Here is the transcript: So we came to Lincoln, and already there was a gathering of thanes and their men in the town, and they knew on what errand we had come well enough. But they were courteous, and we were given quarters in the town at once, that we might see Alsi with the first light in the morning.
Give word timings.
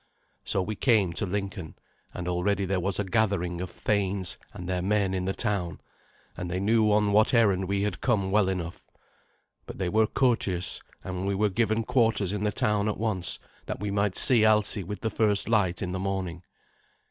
So 0.43 0.63
we 0.63 0.73
came 0.75 1.13
to 1.13 1.27
Lincoln, 1.27 1.75
and 2.11 2.27
already 2.27 2.65
there 2.65 2.79
was 2.79 2.97
a 2.97 3.03
gathering 3.03 3.61
of 3.61 3.69
thanes 3.69 4.39
and 4.51 4.67
their 4.67 4.81
men 4.81 5.13
in 5.13 5.25
the 5.25 5.33
town, 5.35 5.79
and 6.35 6.49
they 6.49 6.59
knew 6.59 6.91
on 6.91 7.11
what 7.11 7.35
errand 7.35 7.65
we 7.67 7.83
had 7.83 8.01
come 8.01 8.31
well 8.31 8.49
enough. 8.49 8.89
But 9.67 9.77
they 9.77 9.89
were 9.89 10.07
courteous, 10.07 10.81
and 11.03 11.27
we 11.27 11.35
were 11.35 11.49
given 11.49 11.83
quarters 11.83 12.31
in 12.33 12.43
the 12.43 12.51
town 12.51 12.89
at 12.89 12.97
once, 12.97 13.37
that 13.67 13.79
we 13.79 13.91
might 13.91 14.17
see 14.17 14.41
Alsi 14.43 14.83
with 14.83 15.01
the 15.01 15.11
first 15.11 15.47
light 15.47 15.83
in 15.83 15.91
the 15.91 15.99
morning. 15.99 16.41